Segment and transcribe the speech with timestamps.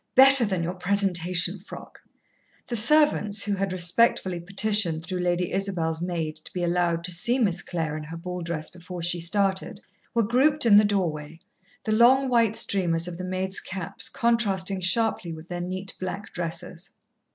[0.15, 2.01] "Better than your presentation frock."
[2.65, 7.37] The servants, who had respectfully petitioned through Lady Isabel's maid to be allowed to see
[7.37, 9.79] Miss Clare in her ball dress before she started,
[10.15, 11.39] were grouped in the doorway,
[11.83, 16.89] the long white streamers of the maids' caps contrasting sharply with their neat black dresses.